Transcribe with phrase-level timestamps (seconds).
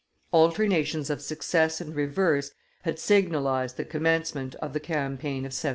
[0.33, 2.49] Alternations of success and reverse
[2.81, 5.69] had signalized the commencement of the campaign of 1781.